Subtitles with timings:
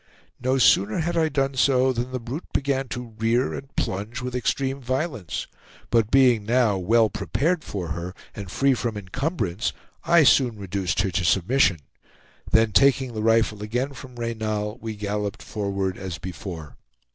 [0.41, 4.33] No sooner had I done so, than the brute began to rear and plunge with
[4.35, 5.45] extreme violence;
[5.91, 11.11] but being now well prepared for her, and free from incumbrance, I soon reduced her
[11.11, 11.81] to submission.
[12.49, 16.77] Then taking the rifle again from Reynal, we galloped forward as before.